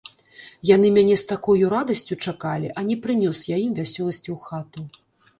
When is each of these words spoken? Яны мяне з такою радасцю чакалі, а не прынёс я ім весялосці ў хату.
Яны 0.67 0.87
мяне 0.93 1.17
з 1.21 1.25
такою 1.31 1.65
радасцю 1.73 2.17
чакалі, 2.31 2.71
а 2.81 2.83
не 2.87 2.95
прынёс 3.03 3.41
я 3.49 3.57
ім 3.65 3.73
весялосці 3.81 4.29
ў 4.37 4.39
хату. 4.47 4.81